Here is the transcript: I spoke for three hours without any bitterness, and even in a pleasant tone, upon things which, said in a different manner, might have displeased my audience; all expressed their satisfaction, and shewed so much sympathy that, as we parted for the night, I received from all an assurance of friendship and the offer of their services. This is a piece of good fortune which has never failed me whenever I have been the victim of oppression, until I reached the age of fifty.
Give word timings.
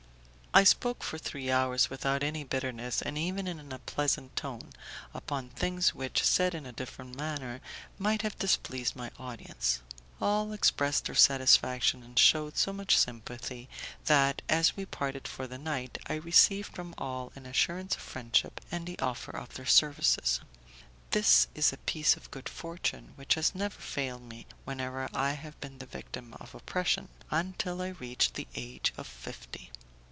I 0.53 0.65
spoke 0.65 1.01
for 1.01 1.17
three 1.17 1.49
hours 1.49 1.89
without 1.89 2.23
any 2.23 2.43
bitterness, 2.43 3.01
and 3.01 3.17
even 3.17 3.47
in 3.47 3.71
a 3.71 3.79
pleasant 3.79 4.35
tone, 4.35 4.71
upon 5.13 5.47
things 5.47 5.95
which, 5.95 6.25
said 6.25 6.53
in 6.53 6.65
a 6.65 6.73
different 6.73 7.15
manner, 7.15 7.61
might 7.97 8.21
have 8.23 8.37
displeased 8.37 8.93
my 8.93 9.11
audience; 9.17 9.79
all 10.19 10.51
expressed 10.51 11.05
their 11.05 11.15
satisfaction, 11.15 12.03
and 12.03 12.19
shewed 12.19 12.57
so 12.57 12.73
much 12.73 12.97
sympathy 12.97 13.69
that, 14.07 14.41
as 14.49 14.75
we 14.75 14.85
parted 14.85 15.25
for 15.25 15.47
the 15.47 15.57
night, 15.57 15.97
I 16.07 16.15
received 16.15 16.75
from 16.75 16.95
all 16.97 17.31
an 17.37 17.45
assurance 17.45 17.95
of 17.95 18.01
friendship 18.01 18.59
and 18.69 18.85
the 18.85 18.99
offer 18.99 19.31
of 19.31 19.53
their 19.53 19.65
services. 19.65 20.41
This 21.11 21.47
is 21.55 21.71
a 21.71 21.77
piece 21.77 22.17
of 22.17 22.29
good 22.29 22.49
fortune 22.49 23.13
which 23.15 23.35
has 23.35 23.55
never 23.55 23.79
failed 23.79 24.23
me 24.23 24.47
whenever 24.65 25.07
I 25.13 25.31
have 25.31 25.57
been 25.61 25.77
the 25.77 25.85
victim 25.85 26.35
of 26.41 26.53
oppression, 26.53 27.07
until 27.31 27.81
I 27.81 27.91
reached 27.95 28.33
the 28.33 28.49
age 28.53 28.93
of 28.97 29.07
fifty. 29.07 29.71